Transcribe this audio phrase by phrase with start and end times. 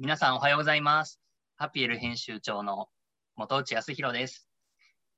[0.00, 1.18] 皆さんおはようございます。
[1.56, 2.86] ハピエル編集長の
[3.34, 4.48] 元内康弘です。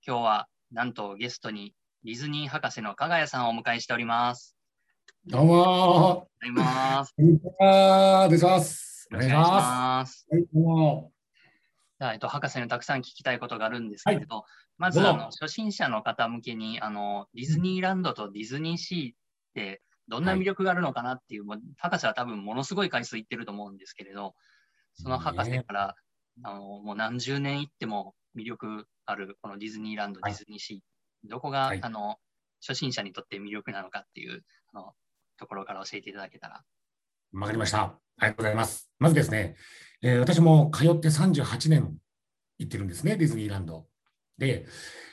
[0.07, 4.57] 今日はなんとゲストにディズニー博士の加賀谷さんをお迎えしております。
[5.27, 7.15] どうもおはようございます。
[9.13, 10.27] お願いします。
[10.31, 11.13] はい、どうも。
[11.99, 14.45] じゃあえっと、博士にたくさん聞きたいことがあるんですけれど、
[14.79, 19.15] まずどうぞあの初心者の方向けにあのディズニーランドとディズニーシーっ
[19.53, 24.35] てどんな魅力があるのかなっていう、もう博士は多分ものすごい回数行ってると思うんですけれど、
[24.95, 25.95] その博士から、
[26.43, 32.17] あのもう何十年行っても魅力あるこのディズニーランド、はいディズニーシー、どこが、はいあの
[32.67, 34.43] 初心者にとって魅力なのかっていう
[34.75, 34.93] あの
[35.39, 36.63] ところから教えていただけたら。
[37.33, 37.83] わかりました。
[37.83, 38.91] ありがとうございます。
[38.99, 39.57] まずですね、
[40.03, 41.97] えー私も通って38年
[42.59, 43.87] 行ってるんですね、ディズニーランド。
[44.37, 44.67] で、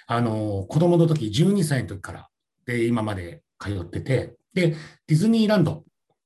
[0.07, 2.29] あのー子供の時、12歳の時から、
[2.65, 5.85] で、今まで通ってて、で、ディズニーランド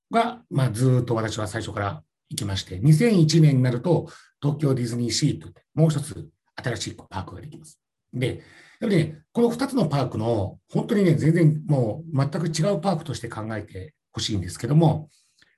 [0.10, 4.08] が、まあ、ずーっと私は最初から行きまして、2001年になると、
[4.42, 7.80] 東京ディズニーシーと、もう一つ新しいパークができます。
[8.14, 8.38] で、やっ
[8.80, 15.10] ぱりね、この2つのパークの、本当にね、全然もう全く違うパークとして考えてほしいんですけども、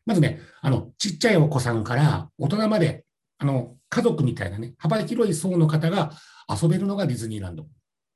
[0.06, 3.06] まずね、あの、ちっちゃいお子さんから大人まで、
[3.38, 6.12] あの、家族みたいなね、幅広い層の方が
[6.50, 7.68] 遊べるのがディズニーランド。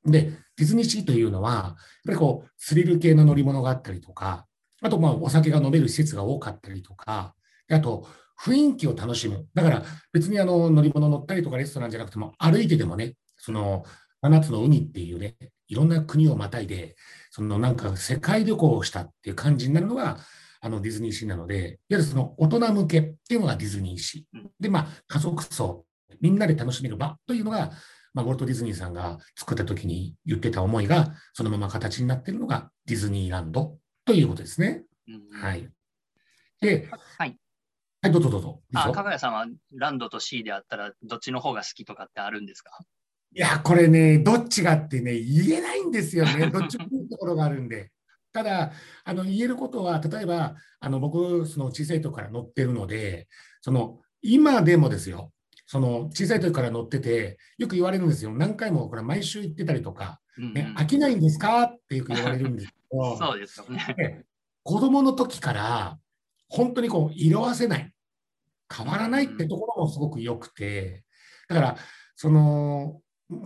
[0.04, 1.74] で、ディズニーシーというのは、やっ
[2.06, 4.46] ぱりこう、スリル系の乗り物があったりとか、
[4.82, 7.34] あと、まあ、お酒が飲める施設が多かったりとか、
[7.70, 8.06] あと、
[8.40, 9.46] 雰囲気を楽しむ。
[9.54, 13.84] だから、別にあの、乗り物乗ったりとかレストランじゃなくても、歩いてでもね、その、
[14.20, 15.36] 七つの海っていうね、
[15.68, 16.96] いろんな国をまたいで、
[17.30, 20.18] そのなんか世界旅行をしたっていう感じになるのが、
[20.60, 24.48] あのディズニーシーなので、いわゆるその大人向けっていうのがディズニーシー。
[24.58, 25.84] で、まあ、家族層、
[26.20, 27.70] みんなで楽しめる場というのが、
[28.12, 34.82] まあ、ウォルト・ディズニーさんが作った時に言ってた思いが、そのまま形になっているのがディズニーランドということですね。
[35.06, 35.68] うんはい。
[36.60, 37.36] で、はい。
[38.08, 38.60] はい、どうぞどうぞ。
[38.74, 42.70] あ、ぞ加賀谷さんはランドとシーであったら、どっちの方が好きとかってあるんですか？
[43.34, 46.48] いや、これね、どっちがってね、言えないんですよね。
[46.52, 47.92] どっちもいいところがあるんで。
[48.32, 48.72] ただ、
[49.04, 53.28] あの言えることは、例えば、あの僕、その小さい時から乗ってるので、
[53.60, 55.32] その今でもですよ、
[55.66, 58.32] その小さい時から乗ってて、よく言われるんですよ。
[58.32, 61.62] 何回もこれ毎週行ってたりとか、うんね、飽きないんですか？
[61.64, 63.94] ってよく言われるんですけど、 そうですよね。
[63.96, 64.24] で
[64.62, 65.98] 子供の時から
[66.48, 67.92] 本当にこう色あせない、
[68.74, 71.04] 変わらないってところもすごく良くて、
[71.48, 71.76] だから、
[72.16, 73.00] その、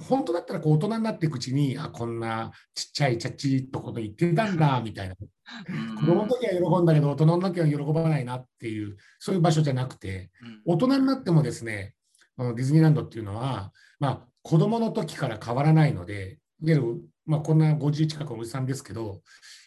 [0.09, 5.17] 本当だったらこう大人になっていくうちに、あ、こんなちっちゃいチャッチーとこと言ってたんだ、みたいな。
[5.69, 5.97] うん。
[5.97, 10.31] 子供の時は喜んだけど、大人の時は喜ばないなっていう、そういう場所じゃなくて、
[10.67, 10.75] うん。
[10.75, 11.95] 大人になってもですね、
[12.37, 19.19] このディズニーランドっていうのは、まあ、子供の時から変わらないので、いわゆる、まあ、こんな50近くのおじさんですけど、やっ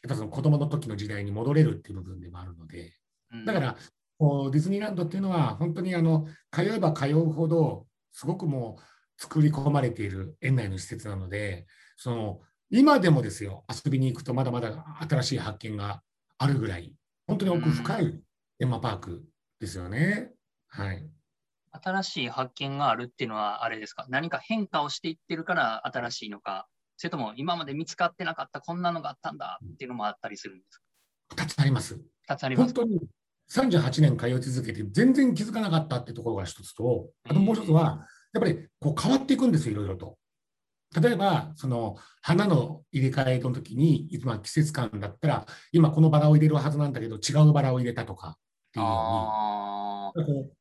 [0.09, 2.93] ぱその子供の時の時代に戻れるっていう部分でもあるので、
[3.33, 3.45] うん。
[3.45, 3.75] だから、
[4.19, 11.67] ディズニーランドっていうのは、本当にあの通えば通うほど、すごくもう作り込まれている園内の施設なので、
[11.97, 16.01] その今でもですよ、遊びに行くとまだまだ新しい発見が
[16.37, 16.95] あるぐらい、
[17.27, 18.21] 本当に奥深い
[18.59, 19.25] テーマパーク
[19.59, 20.31] ですよね。
[20.67, 21.09] はい。
[21.83, 24.05] 新しい発見があるっていうのはあれですか？
[24.07, 26.67] 何か変化をしていってるから新しいのか？
[26.95, 30.81] それとも今まで見つかってなかったこんなのがあったんだっていうのもあったりするんです
[31.35, 31.95] 2つあります。
[31.95, 32.81] か ?2 つありますか？
[32.81, 33.01] 本当に
[33.51, 40.17] 38年通い続けて全然気づかなかったってところが一つと、あともう一つは、やっぱりこう変わっていくんですよ、いろいろと。
[41.01, 48.35] 例えば、その花の入れ替えの時に、今季節感だったら、今このバラを入れるはずなんだけど、違うバラを入れたとかっ
[48.73, 50.55] ていううに、こう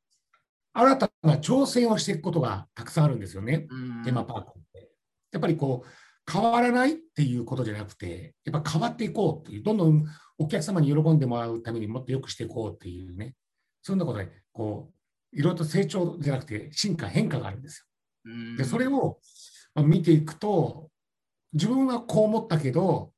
[0.73, 3.67] 新たな挑戦をしていくことがたくさんあるんですよね、
[4.03, 4.89] テーマパークって。
[5.31, 10.05] やっぱりこう、変わらないっていうことじゃなくて、やっぱ変わっていこうっていう、どんどん
[10.37, 13.35] お客様に喜んでもらうためにもっと良くしていこうっていうね、
[13.81, 14.91] そんなことで、こ
[15.33, 17.87] う、いろいろと成長じゃなくて、進化、変化があるんです
[18.25, 18.57] うんよ。
[18.57, 19.19] で、それを
[19.73, 20.89] まあ見ていくと、
[21.53, 23.11] 自分はこう思ったけど、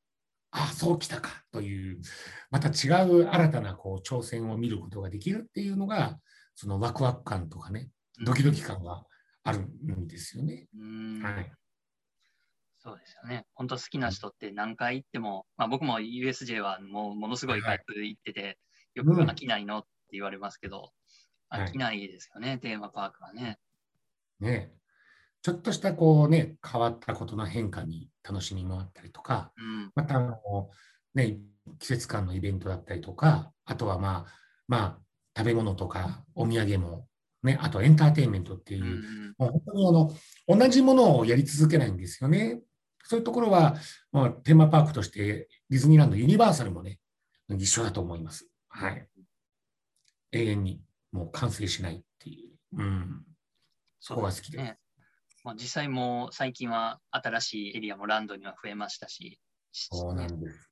[0.51, 2.01] ああ、そうきたかという、
[2.49, 6.17] また違う新たなこう挑戦を見ることができるっていうのが、
[6.55, 7.89] そのワクワク感とかね、
[8.25, 9.03] ドキドキ感が
[9.43, 10.67] あるんですよね。
[10.77, 11.51] うんはい。
[12.79, 13.45] そうですよね。
[13.53, 18.57] 本当好きな人って何回行っても、まあ、僕も USJ はもうものすごい回数行ってて、
[18.93, 20.91] よくうん飽きないのって言われますけど、はい
[21.49, 23.57] 飽きないですよね、テーマパークはね。
[24.41, 24.73] ね、
[25.41, 30.69] ちょっとしたこうね、変わったことの変化に楽しみもあったりとか、うんまたあの、
[31.15, 31.39] ね、
[31.79, 34.33] 季節感のイベントだったりとか、あとはまあ、
[34.67, 34.99] まあ、
[35.37, 37.07] 食べ物とかお土産も、
[37.43, 40.11] ね、あとエンターテインメントっていうう、んもう本当にあの
[40.47, 42.59] 同じものをやり続けないんですよね。
[43.07, 43.75] そういうところは、
[44.11, 46.99] まあ、テーマパークとしてディズニーランド、ユニバーサルもね、
[47.49, 48.49] 一緒だと思います。
[48.67, 49.07] はい。
[50.33, 50.81] 永遠に
[51.13, 52.77] もう完成しないっていう。
[52.77, 53.23] うん。
[54.01, 54.63] そこが好きです。
[54.63, 54.77] ね。
[55.45, 59.39] まあ、実際もう最近は新しいエリアもランドには増えましたし、
[59.71, 60.69] そうなんです。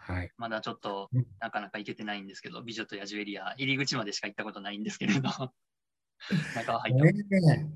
[0.00, 0.32] はい。
[0.36, 5.28] まだちょっとうんなかなか行けてないんですけど、美女と野獣エリア、入り口までしか行ったことないんですけれど、
[6.56, 7.04] 中は入った。
[7.04, 7.70] ね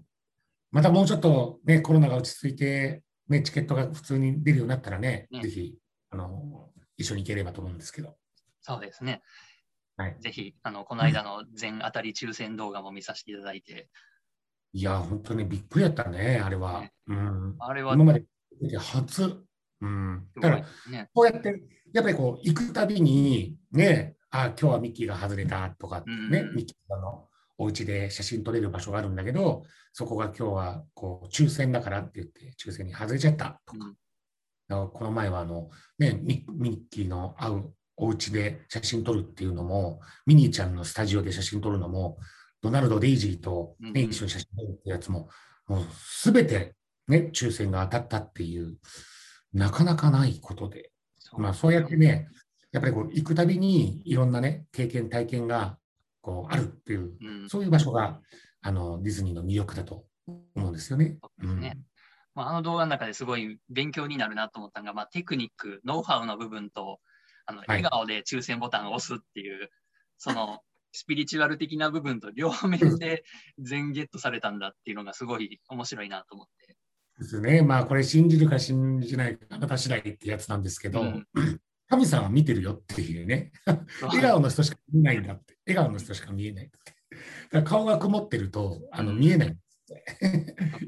[0.72, 5.78] またもうちょっとね、コロナが落ち着いて、ね、チケットが普通に出るようになったらね、ねぜひ、
[6.10, 8.16] あの、一緒に行ければと思うんですけど。
[8.60, 9.22] そうですね。
[9.96, 13.88] はいぜひ、あの、この間の全当たり抽選動画も見させていただいて、
[14.74, 16.92] いや、本当にびっくりやったね、あれはね。
[17.06, 17.56] うん。
[17.58, 18.24] あれは今まで
[18.78, 19.44] 初。
[19.82, 20.26] うん。
[20.40, 21.10] だから、ね。
[21.12, 27.28] こうやって、やっぱりこう、行くたびに、ね、あ、今日はミッキーが外れたとか、うんね、ミッキーさんの
[27.62, 29.62] お家で写真撮れる場所があるんだけど、
[29.92, 33.86] そこが今日は、こう、抽選だからって言って、抽選に外れちゃったとか。
[34.70, 34.90] うん。
[34.90, 42.18] この前はあの、ね、ミミッキーの会うお家で写真撮るっていうのも、ミニーちゃんのスタジオで写真撮るのも、
[42.62, 45.28] ドナルド・デイジーと、ね、一緒に写真撮るってやつも、
[45.68, 46.74] もうすべて、
[47.06, 48.78] ね、抽選が当たったっていう、
[49.52, 52.28] なかなかないことで、そうまあ、そうやってね、
[52.72, 55.78] やっぱりこう行くたびにいろんなね、経験、体験が
[56.22, 57.50] こうあるっていう、うん。
[57.50, 58.20] そういう場所が
[58.62, 61.18] あのディズニーの魅力だと思うんですよね。
[61.20, 61.78] そうですね。
[62.34, 67.00] まあ、あの動画の中ですごい勉強になるなと思ったのが、まあ、テクニック、ノウハウの部分と、
[67.44, 67.64] あのい。
[67.66, 69.68] 笑顔で抽選ボタンを押すっていう、
[70.16, 70.60] その
[70.94, 73.24] スピリチュアル的な部分と両面で
[73.58, 76.76] 全ゲットされたんだっていうのがすごい面白いなと思って。
[77.18, 77.62] ですね。
[77.62, 81.26] まあ、これ信じるか信じないか、あなた次第ってやつなんですけど、うん
[81.92, 83.52] 神さんは見てるよっていうね、
[84.00, 86.76] 笑顔の人しか見ないんだって、笑顔の人しか見えないって。
[86.78, 89.58] だから顔が曇ってるとあのうん見えない。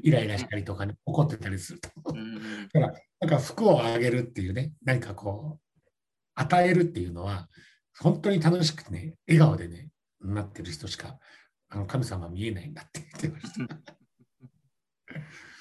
[0.01, 1.89] イライラしたりとか、ね、怒ってたりすると。
[1.99, 2.87] だから、
[3.19, 5.91] なんか服をあげるっていうね、何かこう、
[6.33, 7.49] 与えるっていうのは、
[7.99, 9.89] 本当に楽しくてね、笑顔でね、
[10.21, 11.19] なってる人しか、
[11.69, 13.77] あの神様は見えないんだって言ってました。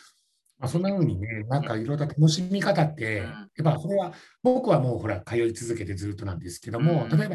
[0.59, 3.25] まあ、そんな風にね、なんかいろいろ楽しみ方って、うん。
[3.25, 4.13] やっぱそれは、
[4.43, 7.19] 僕はもうほら、通い続けてずっとなんですけども、うん。
[7.19, 7.35] 例えば、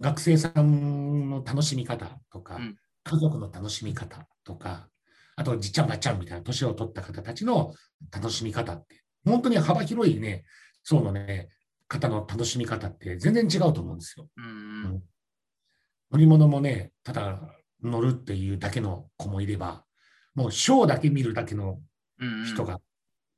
[0.00, 2.76] 学生さんの楽しみ方とか、うん。
[3.04, 4.88] 家族の楽しみ方とか、
[5.36, 7.74] あと、じっちゃんばっちゃんみたいな年を取った方たちの
[8.12, 10.44] 楽しみ方って、本当に幅広いね、
[10.82, 11.48] 層のね、
[11.88, 14.28] 方の楽しみ方って全然違うと思うんですよ。
[14.36, 14.44] うん。
[14.46, 14.48] う
[14.96, 15.02] ん。
[16.12, 17.40] 乗り物もね、ただ
[17.82, 19.84] 乗るっていうだけの子もいれば、
[20.34, 21.80] もうショーだけ見るだけの
[22.18, 22.44] うんうん。
[22.46, 22.80] 人が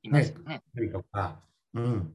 [0.03, 0.63] いますよね。
[0.73, 1.39] いたりとか、
[1.73, 2.13] うん、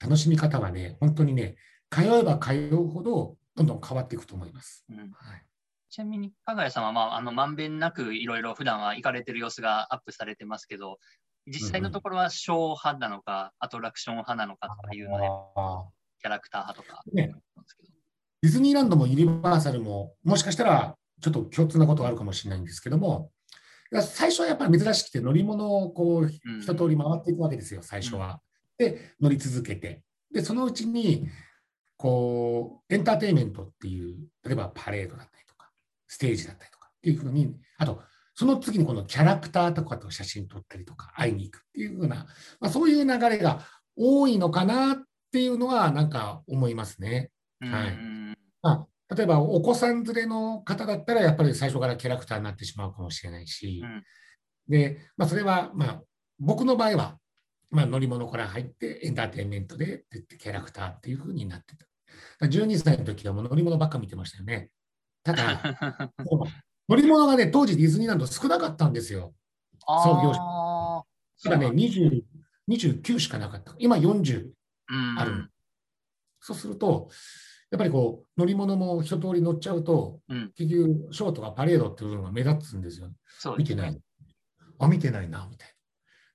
[0.00, 1.56] 楽しみ方はね、本当にね、
[1.90, 4.84] 通えば通うほど、どんどん変わっていくと思います。
[4.90, 4.98] うん。
[4.98, 5.46] はい。
[5.90, 10.98] ちなみに、加賀谷さんは、まあ、あの、まんべんなくいろいろ普段は行かれてる様子がアップされてますけど、
[11.46, 15.84] 実際のところはショー派なのか、アトラクション派なのかとかいうので、あ
[16.20, 17.02] キャラクター派とか。
[17.12, 17.34] ーね。
[18.42, 23.30] ディズニーランドもユニバーサルも、もしかしたらちょっと共通なことがあるかもしれないんですけども、
[24.00, 28.40] 最初はやっぱり珍しくて乗り物をこううん一通り回っていくわけですよ、最初は。
[28.78, 30.02] で、乗り続けて。
[30.32, 31.28] で、そのうちに、
[31.96, 35.70] こう、エンターテインメントっていう、例えばパレードだったりとか、
[36.08, 38.00] ステージだったりとかっていうふうに、あと、
[38.34, 42.26] その次にこのキャラクターとかと写真撮ったりとか、会いに行くっていうふうな、
[42.60, 43.60] まあ、そういう流れが
[43.96, 47.30] 多いのかなっていうのは、なんか思いますね。
[47.60, 54.02] はいうんまあ、例えばお子さん連れの方だったら、やっぱり最初からキャラクターになってしまうかもしれないし、うん
[54.68, 56.02] でまあ、それは、まあ、
[56.38, 57.18] 僕の場合は、
[57.70, 60.04] まあ、乗り物から入ってエンターテインメントで
[60.38, 61.84] キャラクターっていう風になってた。
[61.84, 64.70] だから12歳の時はもう乗り物ばっか見てましたよね。
[65.24, 66.12] ただ、
[66.88, 69.34] 乗り物がね、当時ディズニーランド少なかったんですよ。
[70.04, 71.04] 創業者
[71.42, 72.22] ただね、20
[72.68, 73.74] 29しかなかった。
[73.78, 74.50] 今40
[74.88, 75.50] うんある。
[76.40, 77.08] そうすると、
[77.72, 83.10] やっぱりこう乗り物も一通り乗っちゃうと、うん結局、ショーとかパレードっていうのが目立つんですよ。
[83.38, 84.00] そうですね見てない。
[84.78, 85.68] あ、見てないな、みたい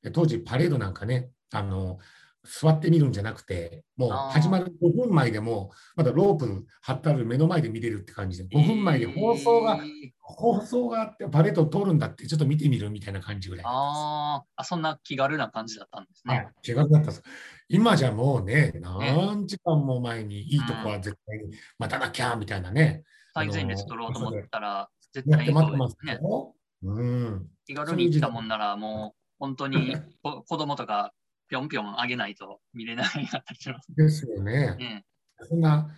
[0.02, 0.10] な。
[0.10, 2.00] で当時、パレードなんかね、あの、
[2.44, 13.66] 座って見るんじゃなくて、もう始まる5分前でも、まだロープ張ってある目の前で見れるって感じで、5分前で放送が、えー放送があって、パレード通るんだって、ちょっと見てみるみたいな感じぐらい。
[13.66, 16.36] あーあ、そんな気軽な感じだったんですね。
[16.36, 17.24] はい、違くなったんです。
[17.70, 23.04] 今じゃもうね、何時間も前にいいとこは絶対に待たなきゃみたいなね、
[23.34, 26.14] 最前列取ろうと思ったら、絶対にて待ってますすね。
[26.22, 26.54] よ。
[26.84, 27.48] うん。
[27.66, 31.14] 気軽に行ったもんなら、もう本当に こ子供とか
[31.48, 34.76] ぴょんぴょんあげないと見れないかったりしますですよね。
[34.76, 35.06] ね。
[35.42, 35.90] そんな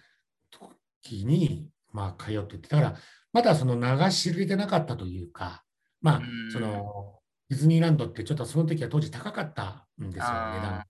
[1.03, 2.95] 時に、まあ、通ってて、だから、
[3.33, 5.63] まだその流し入れてなかったというか、
[6.01, 10.85] まあうん、その、ディズニーランドってちょっとその時は当時高かったんですよ、値段。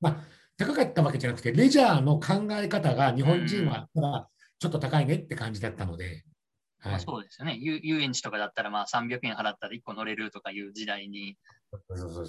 [0.00, 0.16] まあ、
[0.58, 4.28] 高かったわけじゃなくて、レジャーの考え方が日本人はただ
[4.58, 6.24] ちょっと高いねって感じだったので、
[6.84, 7.78] まあ、そうですよね遊。
[7.82, 11.36] 遊園地とかだったらまあ300円払ったら1個乗れるとかいう時代に。
[11.88, 12.26] そうそうそう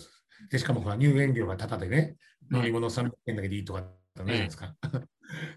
[0.49, 2.15] でしかもほら入園料がタダでね、
[2.49, 3.83] 乗り物300円だけでいいとか
[4.15, 4.75] じゃないですか。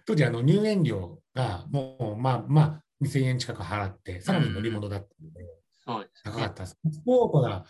[0.06, 5.46] 当時あの入園料がもうまあまあ2000円近く払って、さらに乗り物だったので、
[5.84, 6.78] そうです、高かったです。
[6.82, 7.64] パスポートが、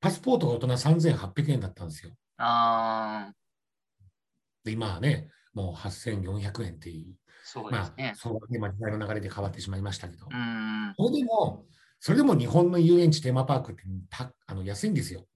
[0.00, 2.12] パスポートが大人3800円だったんですよ。
[2.38, 3.32] あ
[4.64, 7.14] で、今はね、もう8400円っていう。
[7.44, 8.04] そうですね。
[8.04, 10.26] まあ、そう今、時代の流れで変わってしまいましたけど。
[10.30, 11.66] うんそれでも、
[11.98, 15.26] それでも日本の遊園地テーマパークってたあの安いんですよ。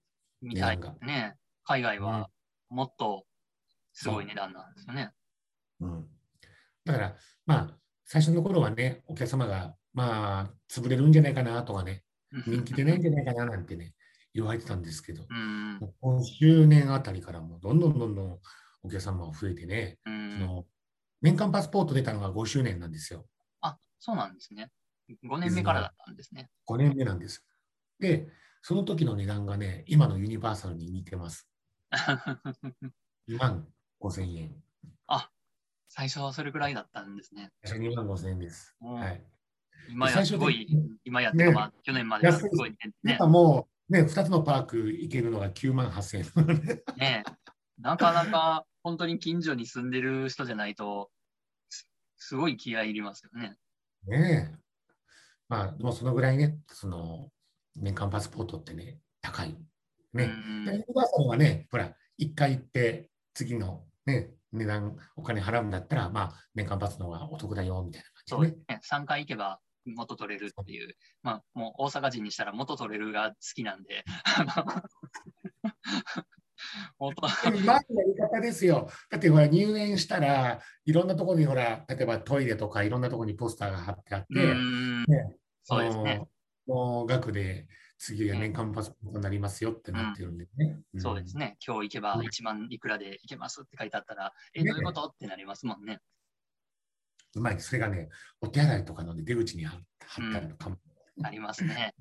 [0.44, 1.36] みたいなね。
[1.64, 2.28] 海外は
[2.68, 3.24] もっと
[3.92, 5.10] すごい値段なんですよね。
[5.80, 6.06] うん、
[6.84, 12.02] だから、まあ、最初の頃はね、お客様が、まあ、潰れるんじゃないかなとかね、
[12.46, 13.94] 人気出ないんじゃないかななんてね、
[14.34, 18.40] 言われてたんですけど、うん、今周年あたりからもどんどんどんどん
[18.82, 20.66] お客様が増えてね、うん、その
[21.22, 23.26] 年間パスポート出たのが5周年なんですよ。
[23.60, 24.70] あ、そうなんですね。
[25.22, 26.50] 5年目からだったんですね。
[26.66, 27.44] 5年目なんです。
[28.00, 28.28] で、
[28.66, 31.47] その時の値段がね、今のユニバーサルに似てます。
[33.28, 33.68] 2万
[34.00, 34.54] 5000円。
[35.06, 35.30] あ、
[35.87, 37.52] 最初はそれぐらいだったんですね。
[37.62, 38.75] 最初2万5000円です。
[38.80, 39.23] はい。
[39.90, 40.66] 今やすごい、
[41.04, 42.78] 今やって、ね、まあ、去年まではすごいね。
[43.02, 46.85] 今もう、ね、2つのパーク行けるのが9万8000円。
[46.97, 47.25] ね
[47.76, 51.11] なかなか本当に近所に住んでる人じゃないと、
[52.16, 53.59] すごい気合い入りますよね。
[54.06, 54.59] ねえ。
[55.50, 57.30] まあ、でもそのぐらいね、その、
[57.76, 59.57] 年間パスポートってね、高い。
[60.12, 60.31] ね。
[60.66, 68.62] ユニバーサルはね、ほら、1回行って、次のね、値段、お金払うんだったら、まあ、年間パスの方がお得だよ、みたいな感じで、ね。
[68.69, 69.02] そうですね。
[69.02, 74.04] 3回行けば元取れるっていう、まあ、もう大阪人にしたら元取れるが好きなんで。
[76.99, 78.88] 本当前のやり方ですよ。
[79.11, 86.23] だってほら入園したらいろんなところにほら例えばトイレとかいろんなところにポスターが貼ってあって、ね、そうですね。
[86.68, 87.66] の額で
[87.99, 90.78] 次は年間パスポートになりますよってなってるんでね。
[90.94, 91.56] うん、そうですね。
[91.66, 96.00] 今日行けば1万いくらで行けますって書いてあったら、え、どういうことってなりますもんね。
[97.37, 98.09] うまいそれがね、
[98.40, 100.76] お手洗いとかの出口に貼ってあるのかも。
[101.23, 101.94] ありますね。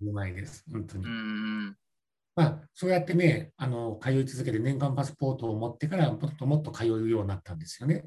[0.00, 0.64] うまいです。
[0.70, 1.04] 本当に。
[1.04, 1.76] うん
[2.36, 8.04] まあ、そうやってね、あの通い続けて年間パスポートを持ってから、もっともっと通うようになったんですよね。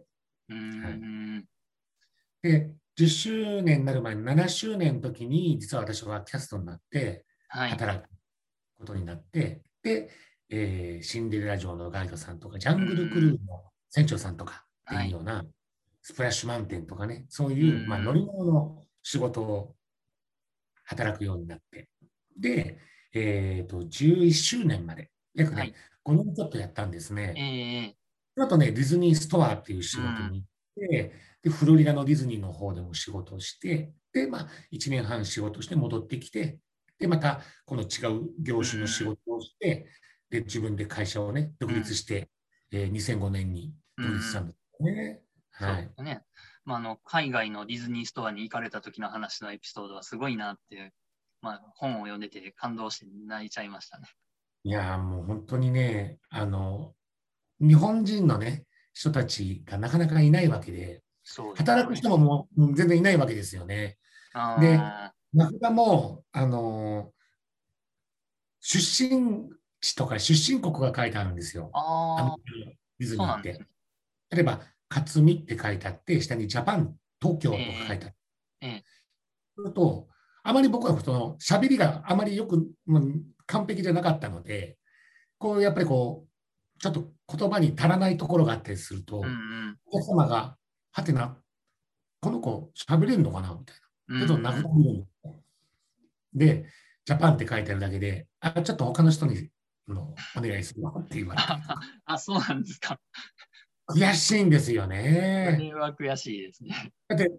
[0.49, 1.45] うん、はい、
[2.41, 8.09] で、10周年になる前の7周年の時に、実は私はキャストになって働く
[8.77, 10.09] ことになって、はい、で、
[10.49, 15.47] えー、シンデレラ城のガイドさんとか、ジャングルクルーの船長さんとかっていうような、はい、
[16.01, 19.75] スプラッシュマウンテンとかね、そういう、まあ、乗り物の仕事を
[20.83, 21.89] 働くようになって、
[22.37, 22.77] で、
[23.13, 25.73] えーと、11周年まで、約ね、はい、
[26.05, 27.95] 5年ちょっとやったんですね。
[28.37, 30.43] えー、あとね、ディズニーストアっていう仕事に
[30.75, 31.13] で、
[31.49, 36.59] フロリダのディズニーの方でも仕事をして、で、まあ、1年半仕事して戻ってきて、
[36.99, 39.87] で、また、この違う業種の仕事をして、
[40.29, 42.29] で、自分で会社をね、独立して、
[42.71, 45.21] うん、えー、2005年に独立したんですね。
[45.59, 45.91] うん、はい。
[45.95, 46.23] そうね。
[46.65, 50.93] まあ、あの、海外のディズニーストアに行かれた時の話のエピソードはすごいなって、
[51.41, 54.07] まあ、本を読んでて感動して泣いちゃいましたね。
[54.65, 56.93] いやもう本当にね、あの、
[57.59, 61.01] 日本人のね、人たちがなかなかいないわけで、
[61.55, 63.97] 働く人ももう全然いないわけですよね。
[64.59, 64.79] で、
[65.33, 67.11] 名札も、あの、
[68.61, 69.49] 出身
[69.81, 71.69] 地とか出身国が書いてあるんですよ。
[71.73, 72.35] あ
[72.99, 73.59] ディズニーって。
[74.29, 78.15] 例えば、勝美って書いてあって、下にジャパン、東京とか書いてある。
[78.61, 78.81] えーえー、
[79.55, 80.07] それと、
[80.43, 84.77] あまり僕はその喋りがあまりよく、うん、完璧じゃなかったので、
[85.37, 86.29] こうやっぱりこう、
[86.83, 90.57] ちょっと言葉に足らないところがあったりすると、うんうん、お客様が、
[90.91, 91.37] はてな、
[92.19, 93.57] この子喋れるのかな？
[93.57, 94.27] みたいな。
[94.27, 95.05] ちょっと謎が見る
[96.33, 96.65] で、
[97.05, 99.47] ジャパンって書いてあるだけで、あ、ちょっと他の人に
[99.87, 101.47] のお願いするわって言われて。
[102.03, 102.99] あ、そうなんですか。
[103.89, 105.55] 悔しいんですよね。
[105.55, 106.91] それは悔しいですね。
[107.07, 107.31] だって、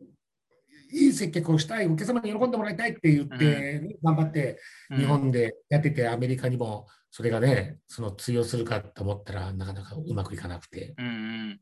[0.91, 4.59] いい接客をしたい、お客様に喜んでもらいたいって言って、うん、頑張って
[4.97, 10.94] 日本でやってて、アメリカにもそれがね、その通用するかと思ったらなかなかうまくいかなくて。
[10.99, 11.61] うんうん。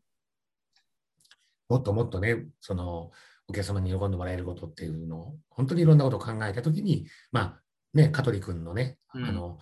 [1.69, 3.11] もっともっとね、その
[3.49, 9.59] お客様に喜んでもらえることっていうのを、本当にいろんなことを考えたときに、まあね、香取君のね、うん、あの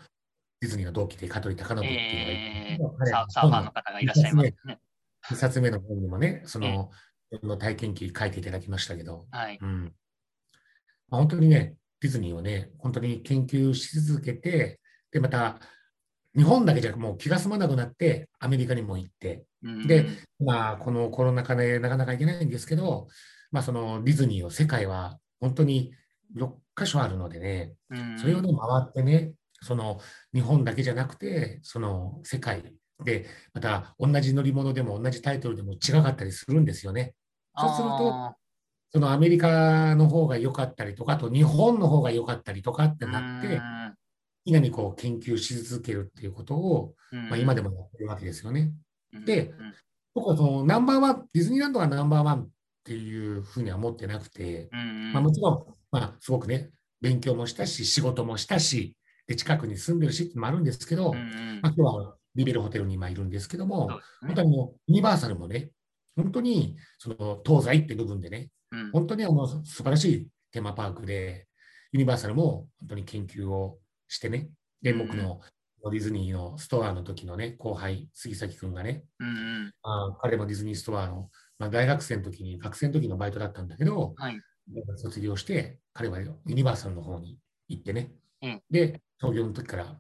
[0.61, 4.79] ディズニーの同期で香取貴信っていうのがいて、えー、サーファーの方がいらっしゃいますね。
[5.29, 6.93] 2冊目の本にもね、その、
[7.33, 9.59] えー、の体験記書いていただきましたけど、はい。
[9.61, 9.93] うん。
[11.09, 14.79] まあ、本当にね、ディズニーをね、本当に研究し続けて、
[15.11, 15.59] で、また、
[16.37, 19.45] 日本だけじゃもう気が済まなくなってアメリカにも行って、
[19.87, 20.07] で、
[20.39, 23.09] まあ、このコロナ禍でなかなか行けないんですけど、
[23.51, 25.93] まあ、そのディズニーを世界は本当に
[26.37, 28.19] 6箇所あるのでね、うん。
[28.19, 29.33] それをね、回ってね、
[29.63, 30.01] その
[30.33, 32.75] 日本だけじゃなくて、その世界。
[33.05, 37.15] で、また同じ乗り物でも同じタイトルでも違かったりするんですよね。
[37.57, 38.37] そうするとあ
[38.93, 43.61] そのアメリカの方が良かったりとか、あと日本の方が良かったりとかってーなって、
[44.47, 47.29] うん常にこう研究し続けるっていうことを、うん。
[47.29, 48.73] まあ、今でもやってるわけですよね。
[49.13, 49.75] うんでうん。
[50.15, 52.49] 僕はそのナンバーワン、ディズニーランドがナンバーワンっ
[52.85, 56.71] ていうふうには思ってなくて、うんまあ、もちろん、まあ、すごくね、
[57.01, 61.21] 勉強もしたし、仕事もしたし、で近くに住んでるしってのもあるんですけど、ま
[61.69, 65.71] あ、今日はリベルホテルに今いるんですけども、本当にもうユニバーサルもね、
[66.17, 68.91] 本当にその東西って部分でね、うん。
[68.91, 71.47] 本当にあの素晴らしいテーマパークで、
[71.93, 73.79] ユニバーサルも本当に研究を
[74.11, 74.51] してね、
[74.83, 75.41] で、うん僕の
[75.91, 79.73] ディズニーのストアの時のね、後輩、杉崎君がね、うんうん。
[79.83, 84.39] あ彼もディズニーストアの、まあ、大学生の時に、学生の時のバイトだったんだけど、はい。
[84.97, 87.39] 卒業して、彼はユニバーサルの方に
[87.69, 88.13] 行ってね、
[88.43, 88.63] うん。
[88.71, 89.99] で、創業の時から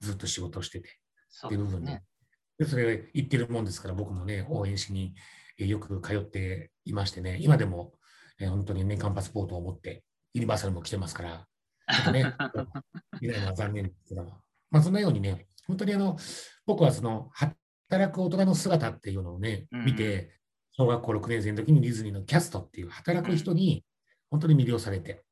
[0.00, 2.02] ずっと仕事をしてて、そっていう部分で、ね。
[2.58, 5.14] でそれ言ってるもんですから、僕もね、応援しに
[5.58, 7.92] えーよく通っていましてね、今でも、
[8.40, 10.02] えー本当に年間パスポートを持って、
[10.34, 11.46] ユニバーサルも来てますから、
[11.96, 12.20] っとね、
[13.20, 16.16] いないのは残念ですけども、まあ、そんなようにね、本当にあの、
[16.66, 17.30] 僕はその、
[17.88, 19.84] 働く大人の姿っていうのをね、うん。
[19.84, 20.38] 見て、
[20.72, 23.84] 小学校6年生の時にディズニーのキャストっていう働く人に
[24.30, 25.24] 本当に魅了されて、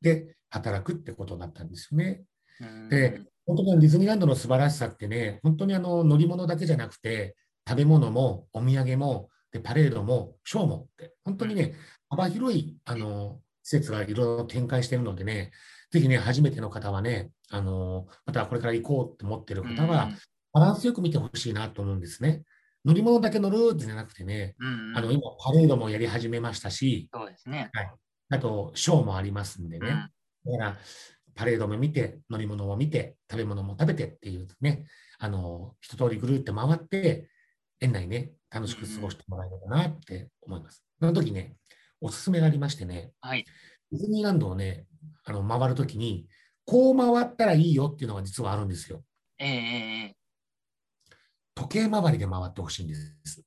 [0.00, 2.22] で、働くってことになったんですよね。
[2.60, 2.88] うん。
[2.88, 7.36] で、本当にディズニーランドの素晴らしさってね、本当にあの乗り物だけじゃなくて、
[7.68, 11.74] 食べ物もお土産も、でパレードも、ショーもって、本当にね、
[12.08, 15.50] 幅広いあの施設がいろいろ展開しているのでね、
[15.90, 20.08] ぜひね、初めての方はね、あのまたこれから行こうと思ってる方は、
[20.54, 22.44] バランスよく見てほしいなと思うんですね。
[22.86, 27.70] 乗り物だけ乗るじゃなくてね、うんうんあの今、パレードもやり始めましたし、そうですね。
[28.30, 29.88] あと、ショーもありますんでね。
[29.88, 30.10] うん
[30.52, 30.78] だから、
[31.34, 34.86] パレードも見て、乗り物も見て、食べ物も食べてっていうね、
[35.18, 37.28] あの、一通りぐるって回って、
[37.80, 40.82] 園内ね、楽しく過ごしてもらえればなって思います。
[40.98, 41.56] その時ね、
[42.00, 43.44] おすすめがありましてね、はい。
[43.90, 44.86] ディズニーランドをね、
[45.24, 46.28] あの回るときに、
[46.64, 49.02] こう回ったらいいよっていうのが実はあるんですよ。
[49.38, 50.16] ええええええ
[51.54, 53.42] 時計回りで回ってほしいんです。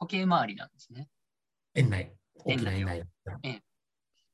[0.00, 1.08] 時計回りなんですね。
[1.74, 3.06] 園内、大きな園園内。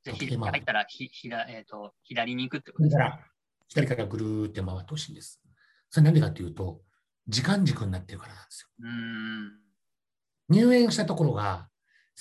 [0.05, 3.21] じゃあ、時計回りひ入ったらひひら、えー、と左に行くってことですから、
[3.69, 5.41] 左からぐるーって回ってほしいんです。
[5.89, 6.83] それなんでかっていうと、
[7.27, 8.69] 時間軸になってるからなんですよ。
[8.81, 9.71] うーん。
[10.51, 11.70] 入園したところが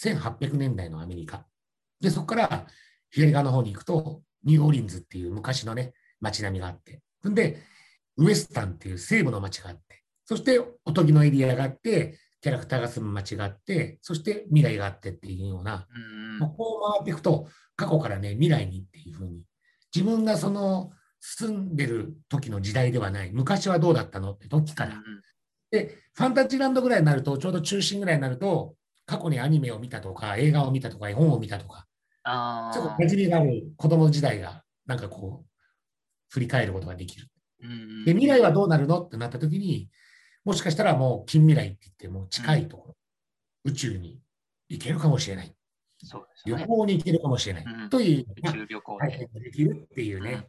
[0.04, 1.46] 1800年代のアメリカ。
[2.00, 2.68] で、そこから
[3.12, 7.58] 左側の方に行くと、ニューオーリンズっていう昔のね、街並みがあって、んで、
[8.18, 15.88] ウエスタンっていう西部の街があって、そしておとぎのエリアがあって、キャラクターが住む街があって、そして未来があってっていうような、
[16.42, 19.44] うこう回っていくと、過去からね、未来にっていうふうに、
[19.94, 25.02] 自分がその住んでる時の時代ではない、昔はどうだったのって時から、うん。
[25.72, 28.76] で、ファンタジーランドぐらいになると、ちょうど中心ぐらいになると、
[29.10, 31.88] 過去にアニメを見たとか、映画を見たとか、絵本を見たとか、
[32.24, 32.98] あちょっとあ。
[33.00, 35.48] 馴染みがある子供時代が、なんかこう、
[36.30, 37.28] 振り返ることができる。
[37.64, 39.90] うんで、未来はどうなるのってなった時に、
[40.46, 42.96] もしかしたらもう近未来って言って、もう近いところ、
[43.66, 44.22] 宇宙に
[44.70, 45.56] 行けるかもしれない。
[46.04, 46.62] そうですよね。
[46.62, 47.64] 旅行に行けるかもしれない。
[47.66, 49.40] うんという、宇宙旅行体で。
[49.40, 50.48] できるっていうね、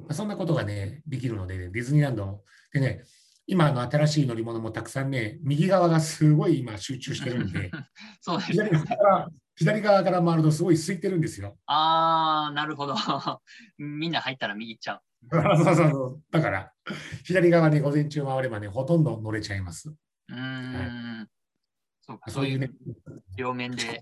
[0.00, 3.04] まあそんなことがね、できるので、ディズニーランドでね、
[3.50, 7.70] 今あの新しい乗り物もたくさんね、右側がすごい今集中してるんで、
[8.20, 8.78] そうです左ね。
[8.78, 11.58] 側から左側から回るとすごい空いてるんですよ。
[11.64, 12.94] ああ、なるほど。
[13.78, 15.02] みんな入ったら右行っちゃう。
[15.64, 16.22] そうそうそう。
[16.30, 16.72] だから、
[17.24, 19.88] 左側に午前中回ればね、ほとんど乗れちゃいます。
[19.88, 21.28] うーん。
[22.02, 22.70] そうか、そういうね。
[23.36, 23.94] 両面で、は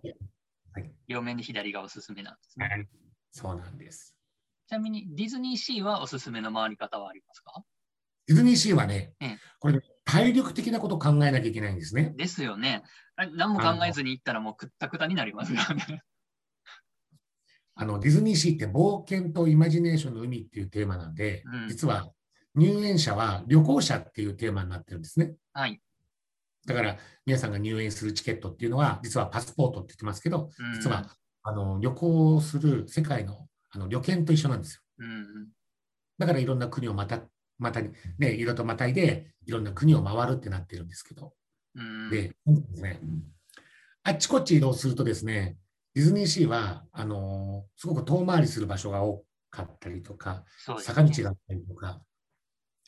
[0.80, 2.66] い両面で左がおすすめなんですね。
[2.66, 2.88] はい
[3.30, 4.16] そうなんです。
[4.66, 7.62] ちなみにディズニーシーはおすすめの回り方はありますか？
[8.26, 12.14] ディズニーシーはねええ、これ、体力的なことを考えなきゃいけないんですね。
[12.16, 12.82] ですよね。
[13.16, 16.02] 何も考えずに行ったらもうくったくたになりますよね。
[17.78, 22.10] あのディズニーシーって冒険とイマジネーションの海っていうテーマなんで、うん実は
[22.54, 25.34] 入園者は旅行者っていうテーマになってるんですね。
[25.52, 25.80] はい。
[26.66, 31.06] だから皆さんが入園するチケットっていうのは、実はパスポートって言ってますけど、うん実は
[31.42, 34.82] あの旅行する世界のあの旅券と一緒なんですよ。
[34.98, 35.48] うんうん。
[36.18, 37.20] だからいろんな国をまた、
[37.58, 41.32] またね、いろいろとまたいで、いろんな国を回るってなってるんですけど、
[41.74, 42.34] うんで、で
[42.74, 43.00] すね、
[44.02, 45.56] あっちこっち移動するとですね、
[45.94, 52.00] ディズニーシーは、あのーすごく遠回りする場所が多かったりとか、そうです、坂道があったりとか、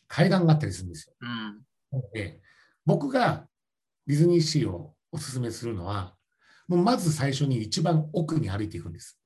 [0.06, 1.14] 階段があったりするんですよ。
[1.20, 1.26] う
[1.98, 2.02] ん。
[2.12, 2.40] で、
[2.84, 3.46] 僕が
[4.06, 6.14] ディズニーシーをおすすめするのは、
[6.66, 9.18] もうまず最初に一番奥に歩いていくんです。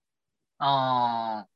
[0.58, 1.46] あ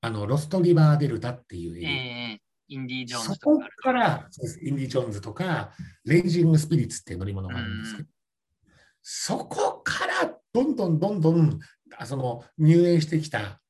[0.00, 1.90] あの、ロストリバーデルタっていうあ、エリア。
[1.90, 1.92] え
[2.34, 4.28] えインディ・ージョーンそこズとかあるから、
[4.62, 5.72] インディ・ジョーンズとか、
[6.04, 8.08] レイジング・スピリッツっていう乗り物があるんですけど、
[9.02, 11.60] そこからどんどんどんどん、
[11.96, 13.60] あその入園してきた、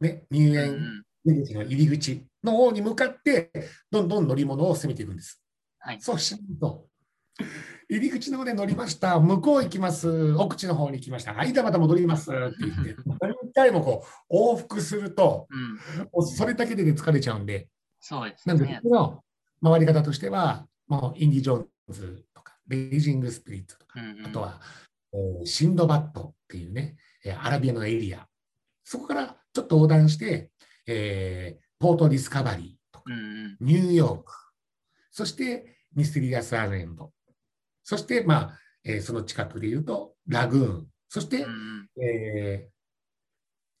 [0.00, 3.50] ね、入うんう園の入り口の方に向かって、
[3.90, 5.42] どんどん乗り物を攻めていくんです。
[5.78, 6.00] はい。
[6.00, 6.86] そうしないと、
[7.88, 17.68] 入り口の方で乗りました、向こう行きます、奥地の方に行きました、間また戻りますって言って、 何回もこう往復すると、うん、もうそれだけで疲れちゃうんで、
[18.04, 18.80] そうですなんで、ね。
[18.82, 19.22] 僕の
[19.62, 24.26] 回り方としては、もうインディ・ジョーンズとか、レイジング・スピリットとか、うんうん。
[24.26, 24.60] あとは、
[25.14, 28.26] えーシンドバッドっていうね、えーアラビアのエリア、
[28.82, 30.50] そこからちょっと横断して、
[30.86, 33.16] えーポート・ディスカバリーとか、うんう
[33.50, 33.56] ん。
[33.60, 34.32] ニューヨーク、
[35.12, 37.12] そしてミステリアス・アイランド、
[37.84, 42.02] そして、まあえーその近くで言うと、ラグーン、そして、うんうん。
[42.04, 42.72] えー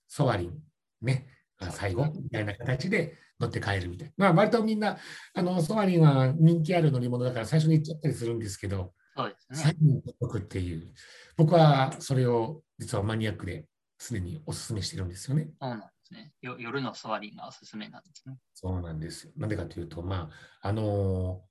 [0.06, 0.58] ソワリン、
[1.00, 4.26] ね、あ最後みたいな形で乗って帰るみたいな。
[4.26, 4.98] まあ、割とみんな、
[5.34, 9.72] あのソワリンは人気ある乗り物だから最初に行っちゃったりするんですけど、そうですね最。
[9.74, 10.92] 後に取っとくっていう、
[11.36, 13.66] 僕はそれを実はマニアックで
[13.98, 15.50] 常にお勧めしてるんですよね。
[15.60, 16.32] そうなんですね。
[16.40, 18.36] よ夜のソワリンがおすすめなんですね。
[18.54, 19.32] そうなんですよ。
[19.36, 20.30] なんでかというと、ま
[20.62, 21.42] あ、あの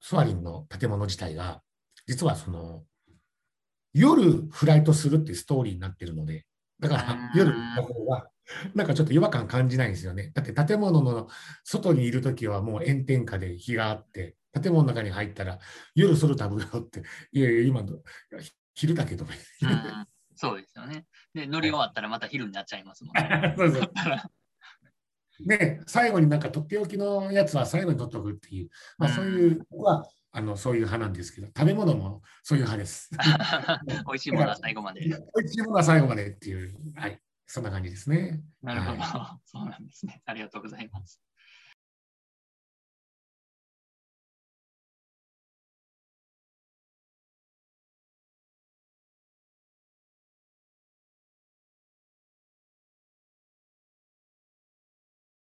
[0.00, 1.62] ソワリンの建物自体が、
[2.06, 2.84] 実はその、
[3.92, 6.44] 夜フライトするっていうストーリーになってるので、
[6.78, 8.28] だからうん夜行った方が、
[8.74, 10.30] なんかちょっと違和感感じないんですよね。
[10.34, 11.28] だって建物の
[11.64, 15.58] 外にいるときはもう炎天下で日があって、建物の中に入ったら
[15.94, 17.98] 夜空飛ぶよって、いやいや、今の
[18.74, 20.06] 昼だけど、うんうん
[20.38, 21.06] そうですよね。
[21.32, 23.54] で、乗り終わったらまた昼になっちゃいますもんね。
[23.56, 23.64] そ
[25.86, 33.10] 最後になんかとっておきのやつは最後に取っとくっていう、まあ、そういう、僕はあのそういう派なんですけど、食べ物もそういう派です。
[34.06, 35.00] 美味しいものは最後まで。
[35.00, 38.42] 美味しいものは最後までっていう、はい、そんな感じですね。
[38.62, 39.38] なるほどは。
[39.46, 40.22] そうなんですね。
[40.26, 41.20] ありがとうございます。